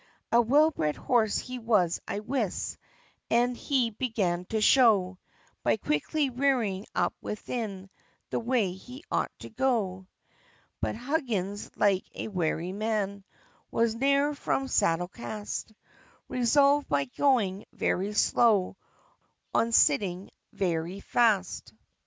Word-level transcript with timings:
A 0.31 0.41
well 0.41 0.71
bred 0.71 0.95
horse 0.95 1.37
he 1.37 1.59
was, 1.59 2.01
I 2.07 2.21
wis, 2.21 2.75
As 3.29 3.55
he 3.55 3.91
began 3.91 4.45
to 4.45 4.59
show, 4.59 5.19
By 5.61 5.77
quickly 5.77 6.31
"rearing 6.31 6.87
up 6.95 7.13
within 7.21 7.87
The 8.31 8.39
way 8.39 8.71
he 8.73 9.03
ought 9.11 9.29
to 9.41 9.51
go." 9.51 10.07
But 10.79 10.95
Huggins, 10.95 11.69
like 11.75 12.05
a 12.15 12.29
wary 12.29 12.71
man, 12.71 13.23
Was 13.69 13.93
ne'er 13.93 14.33
from 14.33 14.67
saddle 14.67 15.07
cast; 15.07 15.71
Resolved, 16.27 16.87
by 16.89 17.05
going 17.05 17.65
very 17.71 18.13
slow, 18.13 18.77
On 19.53 19.71
sitting 19.71 20.31
very 20.51 20.99
fast. 20.99 21.73